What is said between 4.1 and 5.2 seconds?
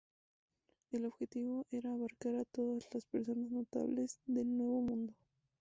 del Nuevo Mundo.